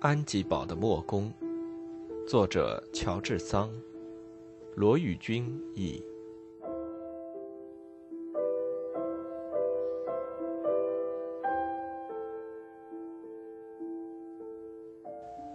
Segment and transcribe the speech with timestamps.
[0.00, 1.32] 安吉堡的墨工，
[2.28, 3.68] 作者乔治桑，
[4.76, 6.00] 罗宇君译。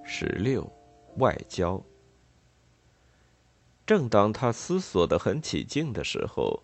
[0.04, 0.70] 十六，
[1.20, 1.82] 外交。
[3.86, 6.64] 正当他思索的很起劲的时候，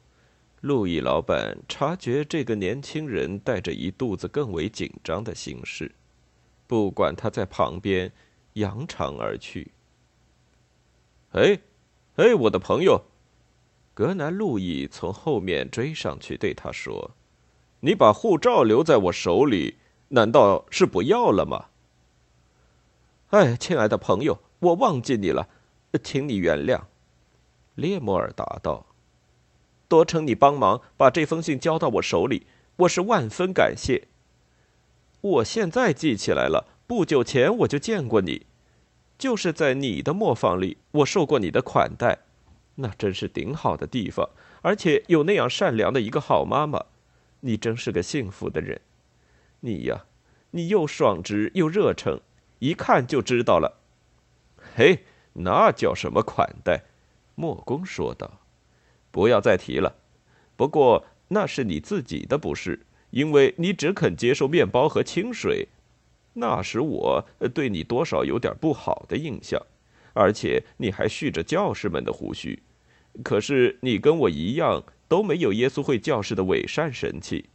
[0.60, 5.90] 路易老板察觉这个年轻人带着一肚子更为紧张的心事。
[6.70, 8.12] 不管他在旁边，
[8.54, 9.72] 扬长而去。
[11.32, 11.60] 哎，
[12.18, 13.06] 哎，我的朋友，
[13.96, 17.16] 格南路易从后面追上去对他说
[17.82, 19.80] ：“你把护照留在我手里，
[20.10, 21.70] 难道是不要了吗？”
[23.34, 25.50] 哎，亲爱的朋友，我忘记你了，
[26.04, 26.82] 请你原谅。”
[27.74, 28.86] 列摩尔答道
[29.90, 34.08] ，“多承你帮忙，把这封信交到我手里，我是万分感谢。”
[35.22, 38.46] 我现在记起来了，不久前我就见过你，
[39.18, 42.20] 就是在你的磨坊里，我受过你的款待，
[42.76, 44.30] 那真是顶好的地方，
[44.62, 46.86] 而且有那样善良的一个好妈妈，
[47.42, 48.80] 你真是个幸福的人。
[49.60, 50.06] 你呀，
[50.52, 52.22] 你又爽直又热诚，
[52.60, 53.82] 一看就知道了。
[54.76, 56.84] 嘿，那叫什么款待？
[57.36, 58.40] 莫公说道。
[59.12, 59.96] 不要再提了。
[60.56, 62.86] 不过那是你自己的不是。
[63.12, 65.68] 因为你只肯接受面包和清水，
[66.34, 69.62] 那时我对你多少有点不好的印象，
[70.14, 72.62] 而且你还蓄着教士们的胡须。
[73.24, 77.46] 可是你跟我一样，都没有耶稣会教士的伪善神气。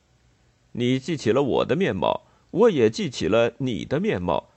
[0.72, 4.50] 你记起了我的面貌，我也记起了你的面貌。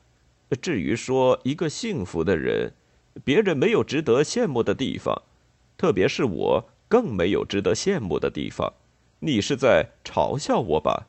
[0.62, 2.74] 至于说一个幸福的人，
[3.24, 5.22] 别人没有值得羡慕的地方，
[5.78, 8.74] 特别是我更没有值得羡慕的地方。
[9.20, 11.08] 你是在嘲笑我吧？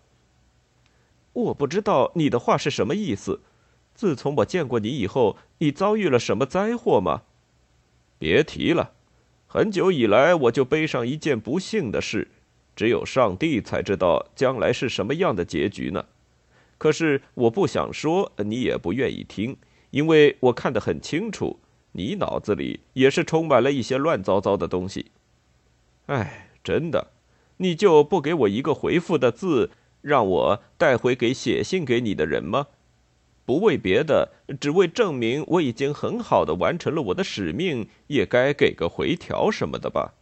[1.32, 3.40] 我不知道你的话是什么意思。
[3.94, 7.22] 自从我见过你以后，你遭遇了什么灾祸吗？
[8.18, 8.92] 别提了，
[9.46, 12.28] 很久以来我就背上一件不幸的事，
[12.74, 16.06] 只有上帝才知道将来是什么样的结局呢。
[16.78, 19.56] 可是我不想说，你也不愿意听，
[19.90, 21.58] 因为我看得很清楚，
[21.92, 25.10] 你脑子里也是充满了一些乱糟糟的东西。
[26.06, 27.08] 哎，真的。
[27.58, 29.70] 你就不给我一个回复的字，
[30.00, 32.66] 让我带回给写信给你的人吗？
[33.44, 40.14] 不为别的，只为证明我已经很好的完成了我的使命，也该给个回条什么的吧。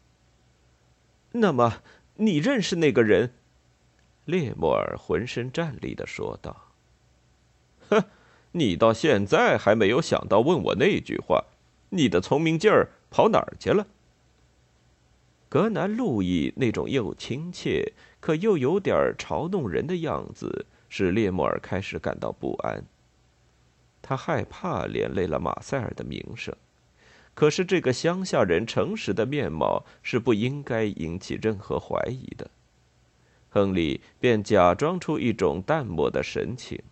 [1.32, 1.82] 那么，
[2.16, 3.32] 你认识那个人？
[4.24, 6.72] 列莫尔浑身战栗的说道
[7.90, 8.04] ：“哼，
[8.52, 11.44] 你到现在还没有想到问我那句话，
[11.90, 13.86] 你的聪明劲儿跑哪儿去了？”
[15.48, 22.84] 格南路易那种又亲切可又有点嘲弄人的样子，使列莫尔开始感到不安。
[24.02, 26.54] 他害怕连累了马塞尔的名声，
[27.34, 32.50] 可是这个乡下人诚实的面貌是不应该引起任何怀疑的。
[33.48, 36.82] 亨利便假装出一种淡漠的神情：“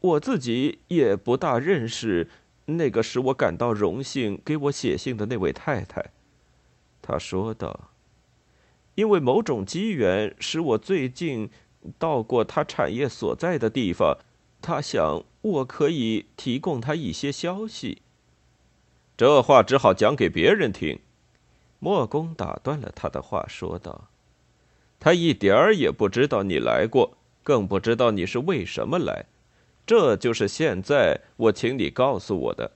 [0.00, 2.28] 我自己也不大认识。”
[2.76, 6.10] 那个使我感到荣幸、给我写信的那位太太，
[7.00, 7.90] 他说道
[8.96, 11.50] ：“因为某种机缘，使我最近
[11.98, 14.18] 到过他产业所在的地方，
[14.60, 18.02] 他想我可以提供他一些消息。”
[19.16, 20.98] 这话只好讲给别人听。
[21.78, 24.08] 莫公打断了他的话，说道
[25.00, 29.26] ：“他一点儿也不知道你来过，更不知道你是为什么来。”
[29.90, 32.70] 这就是现在我请你告诉我的，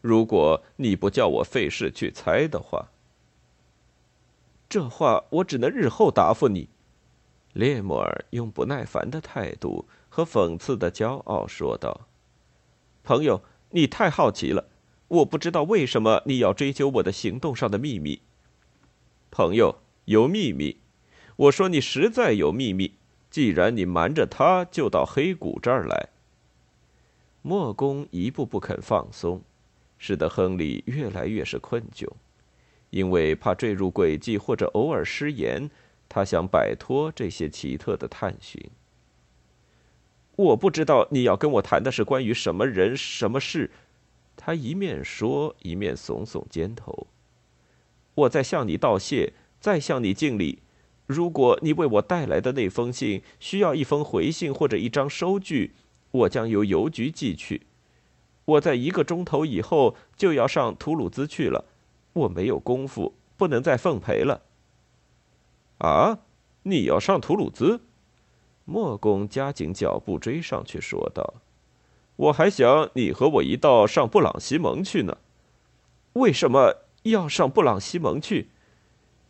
[0.00, 2.90] 如果你不叫我费事去猜的话。
[4.68, 6.68] 这话我只能日后答复你。”
[7.54, 12.02] 列莫尔用不耐烦的态度和讽刺的骄傲说道
[13.02, 14.68] ：“朋友，你太好奇了，
[15.08, 18.22] 我不知道为什么你要追究我的行动上的秘密。
[19.32, 20.76] 朋友，有秘密？
[21.34, 22.94] 我说你实在有秘密。
[23.28, 26.10] 既然你瞒着他，就到黑谷这儿来。”
[27.42, 29.42] 莫公一步不肯放松，
[29.98, 32.06] 使得亨利越来越是困窘。
[32.90, 35.70] 因为怕坠入诡计或者偶尔失言，
[36.08, 38.60] 他想摆脱这些奇特的探寻。
[40.36, 43.70] 我不知道你要跟我谈的是关于什么人、什么事。
[44.36, 47.06] 他一面说，一面耸耸肩头。
[48.14, 50.60] 我在向你道谢，再向你敬礼。
[51.06, 55.72] 如果你为我带来的那封信需要一封回信或者一张收据。
[56.10, 57.62] 我将由邮局寄去。
[58.44, 61.64] 我在一个钟头以后就要上图鲁兹去了，
[62.12, 64.42] 我没有功夫，不能再奉陪了。
[65.78, 66.18] 啊，
[66.64, 67.80] 你要上图鲁兹？
[68.64, 71.34] 莫公加紧脚步追上去说道
[72.16, 75.16] ：“我还想你和我一道上布朗西蒙去呢。
[76.14, 78.48] 为什么要上布朗西蒙去？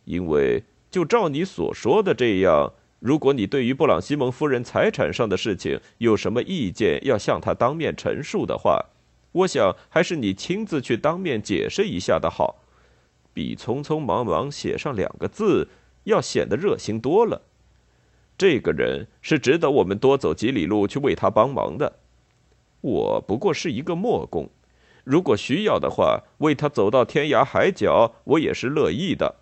[0.04, 8.84] 因为就照你所说的这样，如果你对于布朗西蒙夫人财产上的事情有什么意见，要向他当面陈述的话，
[9.32, 12.62] 我想还是你亲自去当面解释一下的好，
[13.32, 15.68] 比匆匆忙忙写上两个字
[16.04, 17.40] 要显得热心多了。
[18.36, 22.00] 这个人是值得我们多走几里路去为他帮忙的。
[22.82, 24.50] 我不过是一个墨工，
[25.04, 29.36] 如果需要的话，为他走到天涯海角，我也是乐意的。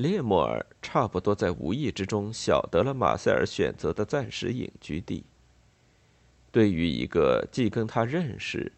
[0.00, 5.24] 列莫尔差不多在无意之中晓得了马塞尔选择的暂时隐居地。
[6.50, 8.72] 对于一个既跟他认识，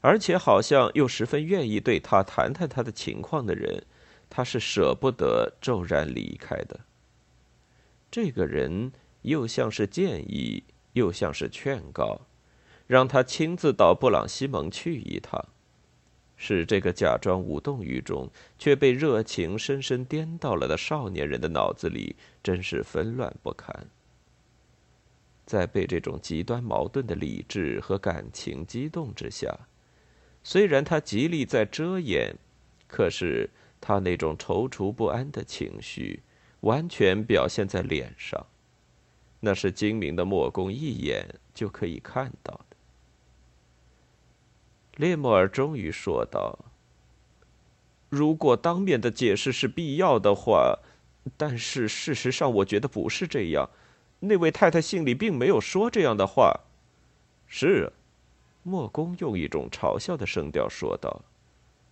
[0.00, 3.84] 而且好像又十分愿意对他谈谈他的情况的人，
[4.30, 6.80] 他是舍不得骤然离开的。
[8.10, 8.92] 这个人
[9.22, 10.64] 又像是建议。
[10.94, 12.26] 又像是劝告，
[12.86, 15.42] 让他亲自到布朗西蒙去一趟，
[16.44, 18.28] 使这个假装无动于衷
[18.58, 23.86] 却被热情深深颠倒了的少年人的脑子里真是纷乱不堪。
[25.46, 29.56] 在被这种极端矛盾的理智和感情激动之下，
[30.42, 32.34] 虽然他极力在遮掩，
[32.88, 33.48] 可是
[33.80, 36.24] 他那种踌躇不安的情绪
[36.62, 38.44] 完全表现在脸上。
[39.38, 41.24] 那是精明的墨工一眼
[41.54, 42.66] 就可以看到。
[44.96, 46.58] 列莫尔终于说道
[48.10, 50.78] ：“如果当面的解释是必要的话，
[51.36, 53.70] 但是事实上我觉得不是这样。
[54.20, 56.60] 那位太太信里并没有说这样的话。”
[57.46, 57.92] 是，
[58.62, 61.22] 莫公用一种嘲笑的声调说道：“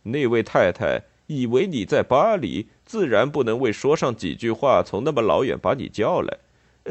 [0.04, 6.38] 那位太太以为你在巴黎，自然不能为说上几句话从那么老远把你叫来。”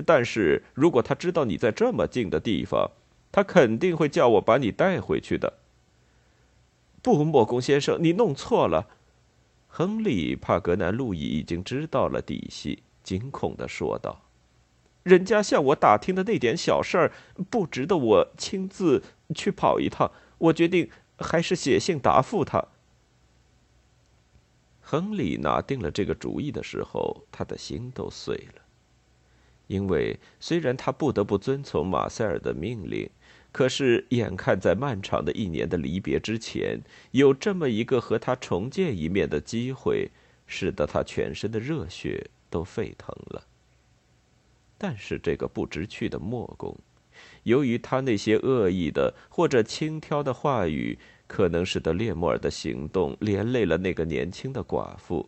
[0.06, 2.92] 但是如果他知道你在这么近的地方，
[3.32, 5.52] 他肯定会叫我把你带回去的。
[7.02, 8.88] 不，莫公先生，你弄错了。
[9.68, 14.24] 亨利·帕格南路易已经知道了底细，惊恐地说道
[15.04, 17.12] ：“人家向我打听的那点小事儿，
[17.50, 19.04] 不值得我亲自
[19.36, 20.12] 去跑一趟。
[20.40, 22.66] 我决定还是写信答复他。”
[24.82, 28.62] 亨利拿定了这个主意的时候，他的心都碎了。
[29.68, 33.08] 因为虽然他不得不遵从马塞尔的命令，
[33.52, 36.80] 可是眼看在漫长的一年的离别之前，
[37.12, 40.12] 有这么一个和他重见一面的机会，
[40.46, 43.46] 使得他全身的热血都沸腾了。
[44.78, 46.78] 但是这个不知趣的墨工，
[47.44, 50.98] 由于他那些恶意的或者轻佻的话语，
[51.28, 55.28] 可能使得列莫尔的行动连累了那个年轻的寡妇，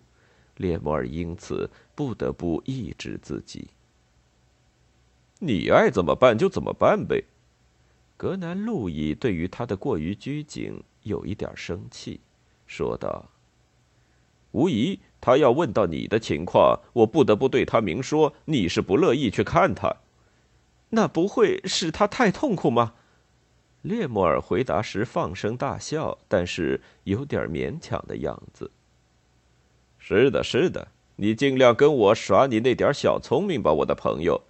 [0.58, 3.68] 列莫尔因此不得不抑制自己。
[5.40, 7.26] 你爱怎么办就怎么办呗，
[8.22, 12.22] 格南路易对于他的过于拘谨有一点生气，
[12.68, 13.32] 说道
[14.54, 19.96] ：“无疑，他要问到你的情况，我不得不对他明说，你是不乐意去看他。
[20.90, 22.94] 那不会使他太痛苦吗？”
[23.82, 28.70] 列莫尔回答时放声大笑，但是有点勉强的样子。
[29.98, 34.44] “是的，是的，你尽量跟我耍你那点小聪明吧，我的朋友。”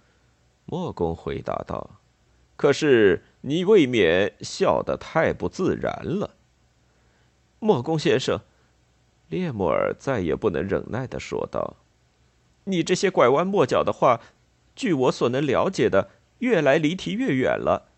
[0.68, 2.00] 莫公回答道
[2.62, 6.36] ：“可是你未免笑得太不自然了。”
[7.58, 8.38] 莫公先生，
[9.28, 11.78] 列莫尔再也不能忍耐的说道
[12.70, 14.20] ：“你这些拐弯抹角的话，
[14.76, 17.88] 据我所能了解的，越来离题越远了。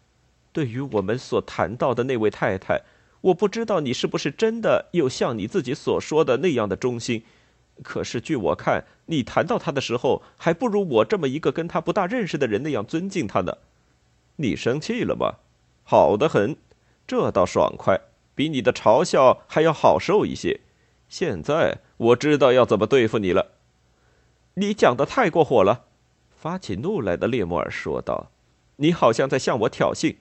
[0.51, 2.81] 对于我们所谈到的那位太太，
[3.21, 7.23] 我不知道你是不是真的有像你自己所说的那样的忠心。”
[7.83, 13.59] 可是，据我看，你谈到他的时候，还不如我这么一个跟他不大认识的人那样尊敬他呢。
[14.37, 15.37] 你生气了吗？
[15.85, 16.57] 好的很，
[17.07, 18.01] 这倒爽快，
[18.35, 20.61] 比你的嘲笑还要好受一些。
[21.09, 23.53] 现在我知道要怎么对付你了。
[24.55, 25.85] 你讲的太过火了，
[26.37, 28.31] 发起怒来的列莫尔说道
[28.77, 30.17] ：“你好像在向我挑衅。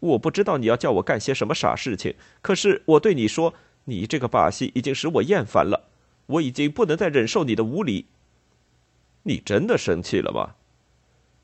[0.00, 3.54] 我不知道你要叫我干些什么傻事情，可是我对你说，
[3.84, 5.84] 你这个把戏已经使我厌烦了。”
[6.26, 8.06] 我已经不能再忍受你的无礼。
[9.22, 10.56] 你真的生气了吗？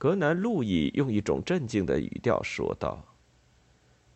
[0.03, 3.15] 格南路易用一种镇静的语调说道：“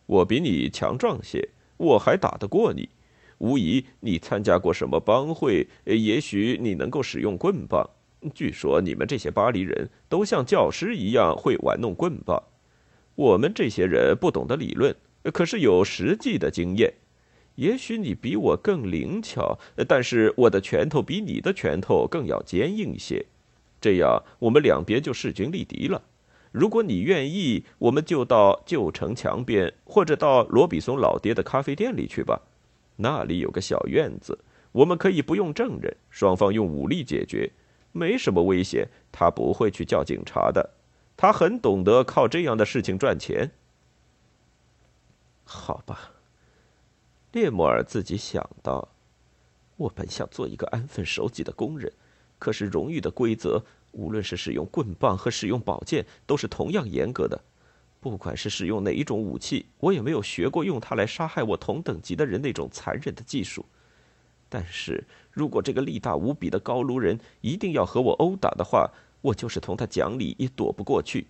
[0.05, 2.89] 我比你强壮些，我还打得过你。
[3.37, 5.65] 无疑，你参加过什么帮会？
[5.85, 7.89] 也许你能够使用棍棒。
[8.35, 12.43] 据说你们这些巴黎人都像教师一样会玩弄棍棒。
[13.15, 14.93] 我们这些人不懂得理论，
[15.31, 16.95] 可是有实际的经验。”
[17.55, 23.27] 也许你比我更灵巧，但是我的拳头比你的拳头更要坚硬些，
[23.87, 26.01] 这样我们两边就势均力敌了。
[26.51, 32.41] 如果你愿意，我们就到旧城墙边，或者到罗比松老爹的咖啡店里去吧。
[32.97, 34.39] 那里有个小院子，
[34.73, 37.49] 我们可以不用证人，双方用武力解决，
[37.93, 38.89] 没什么危险。
[39.09, 40.71] 他不会去叫警察的，
[41.15, 43.51] 他很懂得靠这样的事情赚钱。
[45.45, 46.11] 好吧，
[47.31, 48.89] 列莫尔自己想到，
[49.77, 51.93] 我本想做一个安分守己的工人，
[52.37, 53.63] 可是荣誉的规则。
[53.91, 57.41] 无论是使用棍棒和使用宝剑，都是同样严格的。
[57.99, 63.65] 不管是使用哪一种武器，我也没有学过用它来杀害我同等级的人那种残忍的技术。
[64.49, 68.89] 但是如果这个力大无比的高卢人一定要和我殴打的话，
[69.21, 71.27] 我就是同他讲理也躲不过去。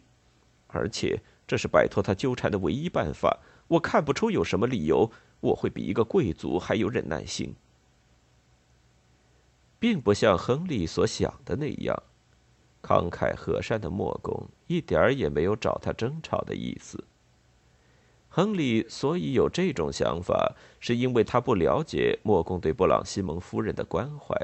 [0.68, 3.40] 而且这是摆脱他纠缠的唯一办法。
[3.70, 5.10] 我看不出有什么理由
[5.40, 7.56] 我会比一个贵族还有忍耐心，
[9.80, 12.04] 并不像亨利所想的那样。
[12.82, 17.04] 慷慨和善的莫公一点儿也没有找他争吵的意思。
[18.30, 24.36] 亨利所以有这种想法，是因为他不了解莫公对布朗西蒙夫人的关怀，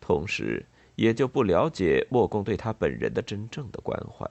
[0.00, 0.64] 同时
[0.94, 4.26] 也就不了解莫公对他本人的真正的关怀。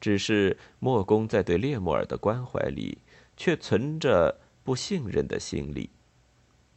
[0.00, 2.98] 只是莫公在对列莫尔的关怀里，
[3.36, 5.90] 却存着不信任的心理，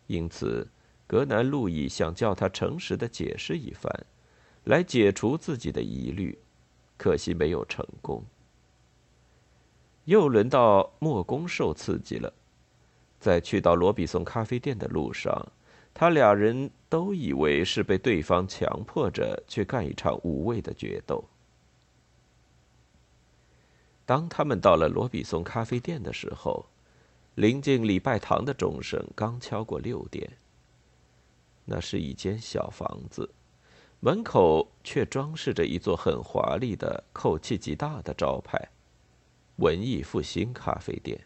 [0.07, 0.67] 因此
[1.05, 3.91] 格南路易想叫他诚实的解释一番。
[4.65, 6.37] 来解除自己的疑虑，
[6.97, 8.23] 可惜没有成功。
[10.05, 12.33] 又轮到莫公受刺激了，
[13.19, 15.45] 在去到罗比松咖啡店的路上，
[15.93, 21.23] 他俩人都以为是被对方强迫着去干一场无谓的决斗。
[24.05, 26.65] 当他们到了罗比松咖啡店的时候，
[27.35, 30.29] 临近礼拜堂的钟声刚敲过六点。
[31.63, 33.29] 那是一间小房子。
[34.05, 38.67] 门口却装饰着一座很华丽的、口气极大的招牌——
[39.63, 41.21] 文艺复兴咖啡店。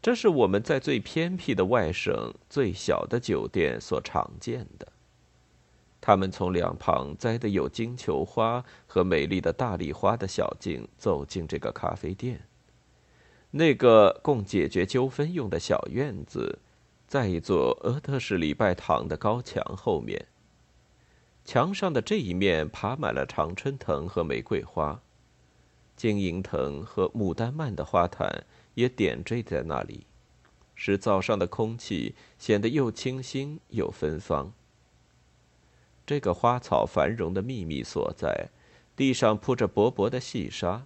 [0.00, 4.90] 这是我们在最偏僻的外省、最小的酒店所常见的。
[6.00, 12.40] 他们从两旁栽的有金球花和美丽的大丽花的小径走进这个咖啡店。
[13.50, 16.58] 那个供解决纠纷用的小院子，
[17.06, 20.26] 在一座俄特式礼拜堂的高墙后面。
[21.50, 25.00] 墙上的这一面爬满了常春藤和玫瑰花，
[25.96, 30.04] 金银藤和牡丹蔓的花坛也点缀在那里，
[30.74, 34.52] 使早上的空气显得又清新又芬芳。
[36.06, 38.50] 这个花草繁荣的秘密所在，
[38.94, 40.84] 地上铺着薄薄的细沙，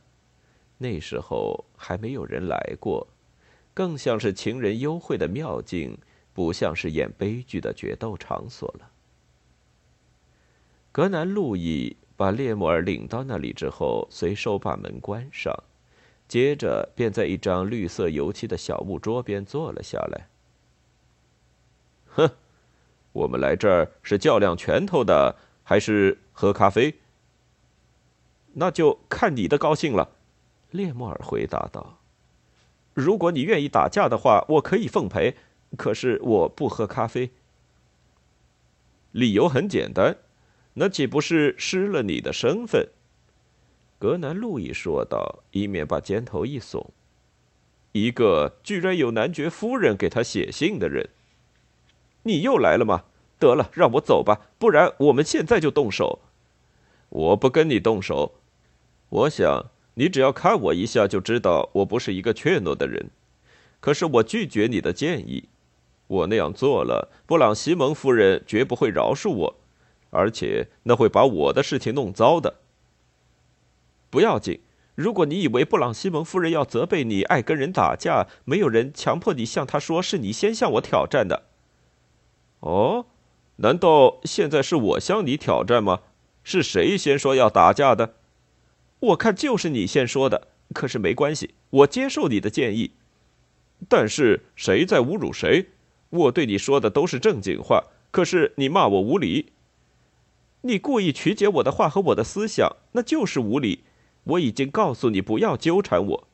[0.79, 3.09] 那时候还没有人来过，
[3.75, 5.99] 更像是情人幽会的妙境，
[6.33, 8.91] 不像是演悲剧的决斗场所了。
[10.93, 15.65] 格南路易把列莫尔领到那里之后，随手把门关上，
[16.29, 20.29] 接着便在一张绿色油漆的小木桌边坐了下来。
[22.09, 22.31] 哼，
[23.13, 26.97] 我们来这儿是较量拳头的，还是喝咖啡？
[28.53, 30.11] 那就看你的高兴了。”
[30.71, 32.01] 列莫尔回答道。
[32.93, 35.37] “如果你愿意打架的话，我可以奉陪。
[35.79, 37.31] 可是我不喝咖啡。
[39.13, 40.19] 理由很简单。”
[40.75, 42.89] 那岂不是失了你的身份？
[43.99, 46.87] 格南路易说道，以免把肩头一耸。
[47.93, 51.11] 一个居然有男爵夫人给他写信的人，
[52.23, 53.05] 你又来了吗？
[53.39, 56.21] 得了，让我走吧，不然我们现在就动手。
[57.11, 58.35] 我不跟你动手。
[59.11, 63.11] 我想你只要看我一下就知道我不是一个怯懦的人。
[63.81, 65.49] 可是我拒绝你的建议。
[66.07, 69.57] 我那样做了，布朗西蒙夫人绝不会饶恕我。
[70.13, 72.59] 而且那会把我的事情弄糟的。
[74.11, 74.61] 不要紧，
[74.95, 81.45] 如果你以为布朗西蒙夫人要责备你爱跟人打架，没有人强迫你向她说是你先向我挑战的。
[82.61, 83.07] 哦，
[83.57, 86.01] 难道现在是我向你挑战吗？
[86.45, 88.15] 是谁先说要打架的？
[89.01, 90.49] 我看就是你先说的。
[90.75, 92.93] 可是没关系，我接受你的建议。
[93.89, 95.67] 但是谁在侮辱谁？
[96.11, 99.53] 我对你说的都是正经话，可是你骂我无理。
[100.63, 103.85] 你故意曲解我的话和我的思想，那就是无理。
[104.25, 106.29] 我已经告诉你不要纠缠我。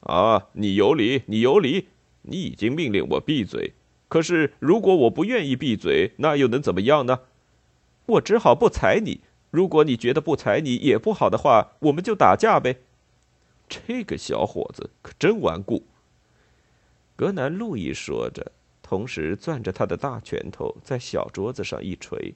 [0.00, 1.88] 啊，你有理，你有理，
[2.22, 3.72] 你已经命令我闭嘴。
[4.08, 7.20] 可是如果我不愿意闭嘴，那又能怎么样呢？
[8.06, 9.22] 我只好不睬你。
[9.50, 12.76] 如果你觉得不睬你也不好的话，我们就打架呗。
[13.68, 15.82] 这个小伙子可真顽固。
[17.16, 22.34] 格南路易说着，同时攥着他的大拳头在小桌子上一捶。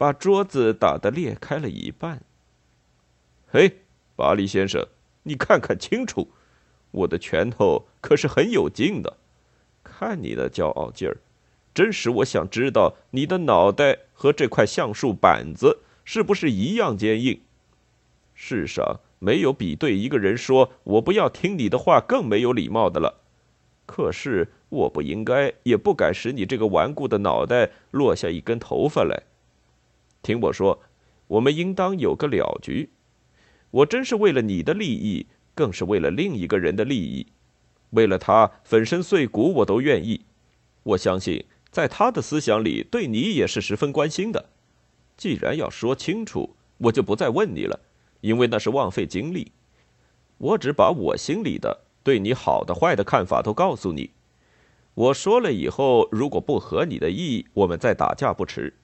[0.00, 2.22] 把桌子打得裂开了一半。
[3.52, 3.80] 嘿，
[4.16, 4.82] 巴黎先生，
[5.24, 6.30] 你看看清楚，
[6.90, 9.18] 我的拳头可是很有劲的。
[9.84, 11.18] 看你的骄傲劲儿，
[11.74, 17.38] 真使我想知道你的脑袋和这块橡树板子是不是一样坚硬。
[18.32, 23.20] 世上没有比对一个人说“我不要听你的话”更没有礼貌的了。
[23.84, 29.24] 可是我不应该，也不敢使你这个顽固的脑袋落下一根头发来。
[30.22, 30.80] 听我说，
[31.26, 32.90] 我们应当有个了局。
[33.70, 37.26] 我真是为了你的利益，更是为了另一个人的利益。
[37.90, 40.24] 为了他粉身碎骨，我都愿意。
[40.82, 44.50] 我相信，在他的思想里，对你也是十分关心的。
[45.16, 47.80] 既然要说清楚，我就不再问你了，
[48.20, 49.52] 因为那是枉费精力。
[50.38, 54.10] 我只把我心里的对你好的、坏的看法都告诉你。
[54.94, 58.74] 我说了以后，如果不合你的意，我们再打架不迟。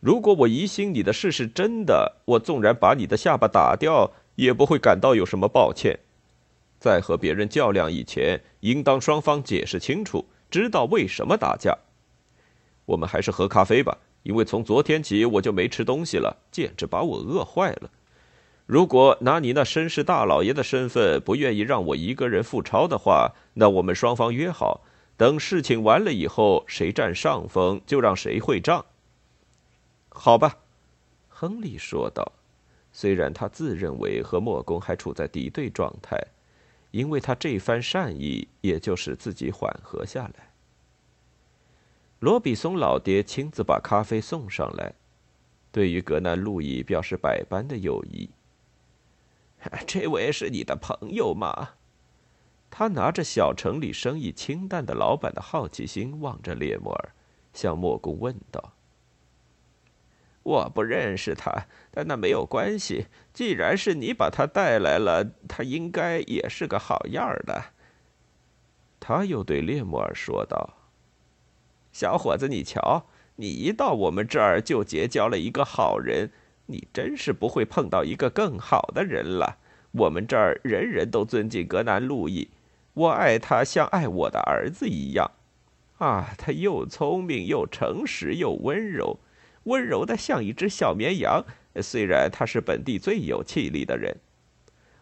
[0.00, 5.98] 如果我疑心你的事是真的，我纵然把你的下巴打掉，也不会感到有什么抱歉。
[6.78, 11.76] 在和别人较量以前，应当双方解释清楚，知道为什么打架。
[12.84, 17.90] 我们还是喝咖啡吧，因为从昨天起我就没吃东西了，简直把我饿坏了。
[18.66, 24.82] 如果拿你那绅士大老爷的身份不愿意让我一个人付钞的话，那我们双方约好，
[25.16, 28.84] 等事情完了以后，谁占上风就让谁会账。
[30.18, 30.58] 好吧，
[31.28, 32.32] 亨利说道。
[32.92, 36.18] 虽然他自认为和莫公还处在敌对状态。
[36.92, 40.52] 因为他这番善意，也就使自己缓和下来。
[42.20, 44.94] 罗比松老爹亲自把咖啡送上来，
[45.70, 48.30] 对于格南路易表示百般的友谊。
[49.86, 51.74] 这位是你的朋友吗？
[52.70, 57.12] 他拿着小城里生意清淡的老板的好奇心望着列莫尔，
[57.52, 58.72] 向莫公问道。
[60.46, 63.06] 我不认识他，但那没有关系。
[63.32, 67.72] 既然是你把他带来了，他应该也是个好样的。
[69.00, 70.74] 他又对列莫尔说道
[71.90, 76.30] ：“小伙子，你瞧，你一到我们这儿就结交了一个好人，
[76.66, 79.58] 你真是不会碰到一个更好的人了。
[79.90, 82.50] 我们这儿人人都尊敬格南路易，
[82.94, 85.32] 我爱他像爱我的儿子一样。
[85.98, 89.18] 啊，他又聪明又诚实又温柔。”
[89.66, 91.44] 温柔的像一只小绵羊，
[91.80, 94.16] 虽然他是本地最有气力的人，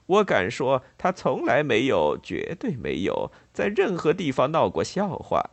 [0.07, 5.51] 我敢说他从来没有，绝对没有在任何地方闹过笑话。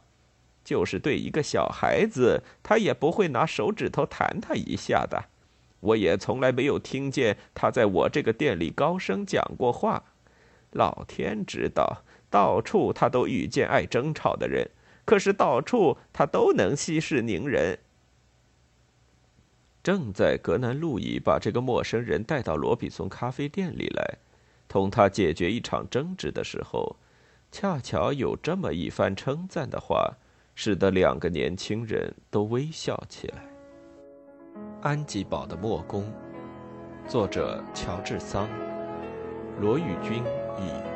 [0.63, 5.25] 就是对一个小孩子，他也不会拿手指头弹他一下的。
[5.79, 10.03] 我也从来没有听见他在我这个店里高声讲过话。
[10.69, 14.69] 老天知道，到处他都遇见爱争吵的人，
[15.03, 17.79] 可是到处他都能息事宁人。
[19.83, 24.17] 正在格南路易把这个陌生人带到罗比松咖啡店里来，
[24.67, 26.95] 同他解决一场争执的时候，
[27.51, 30.15] 恰巧有这么一番称赞的话，
[30.53, 33.43] 使得两个年轻人都微笑起来。
[34.81, 36.11] 安吉堡的墨宫，
[37.07, 38.47] 作者乔治桑，
[39.59, 40.23] 罗宇君
[40.59, 40.90] 译。